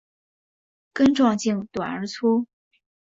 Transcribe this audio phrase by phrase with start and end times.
[0.93, 2.47] 根状茎短而粗。